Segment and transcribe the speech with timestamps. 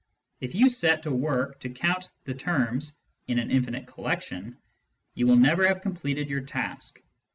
[0.39, 2.95] If you set to work to count the terms
[3.27, 4.57] in an infinite collection,
[5.13, 6.99] you will never have completed your task.